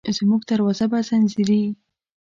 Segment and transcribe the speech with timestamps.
[0.17, 1.63] زموږ دروازه به ځینځېرې،